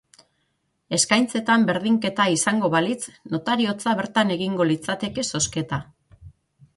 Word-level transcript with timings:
Eskaintzetan 0.97 1.65
berdinketa 1.67 2.25
izango 2.35 2.71
balitz 2.75 3.01
notariotza 3.33 3.93
bertan 3.99 4.33
egingo 4.37 4.67
litzateke 4.71 5.27
zozketa. 5.33 5.81